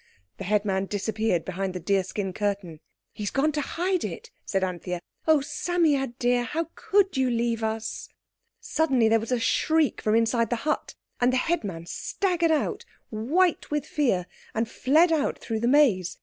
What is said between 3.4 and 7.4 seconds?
to hide it," said Anthea. "Oh, Psammead dear, how could you